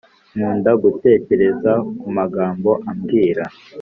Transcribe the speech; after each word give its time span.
Nkunda 0.35 0.71
gutekereza 0.83 1.71
kumagambo 1.99 2.71
abwira 2.91 3.43